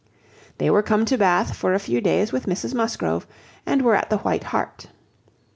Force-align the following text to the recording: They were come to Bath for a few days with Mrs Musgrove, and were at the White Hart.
They 0.57 0.71
were 0.71 0.81
come 0.81 1.05
to 1.05 1.15
Bath 1.15 1.55
for 1.55 1.75
a 1.75 1.79
few 1.79 2.01
days 2.01 2.31
with 2.31 2.47
Mrs 2.47 2.73
Musgrove, 2.73 3.27
and 3.67 3.83
were 3.83 3.93
at 3.93 4.09
the 4.09 4.17
White 4.17 4.45
Hart. 4.45 4.87